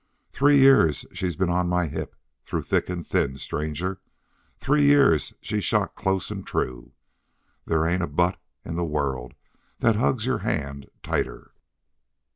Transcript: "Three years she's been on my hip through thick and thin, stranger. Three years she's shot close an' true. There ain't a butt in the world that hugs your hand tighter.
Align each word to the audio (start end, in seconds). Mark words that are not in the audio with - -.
"Three 0.31 0.57
years 0.57 1.05
she's 1.13 1.35
been 1.35 1.51
on 1.51 1.69
my 1.69 1.85
hip 1.85 2.15
through 2.43 2.63
thick 2.63 2.89
and 2.89 3.05
thin, 3.05 3.37
stranger. 3.37 4.01
Three 4.57 4.81
years 4.85 5.35
she's 5.41 5.63
shot 5.63 5.93
close 5.93 6.31
an' 6.31 6.43
true. 6.43 6.93
There 7.65 7.85
ain't 7.85 8.01
a 8.01 8.07
butt 8.07 8.41
in 8.65 8.77
the 8.77 8.83
world 8.83 9.35
that 9.77 9.97
hugs 9.97 10.25
your 10.25 10.39
hand 10.39 10.89
tighter. 11.03 11.51